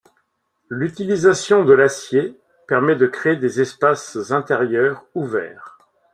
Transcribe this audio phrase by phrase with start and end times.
[0.67, 2.35] L'utilisation de l'acier
[2.67, 5.77] permet de créer des espaces intérieurs ouverts.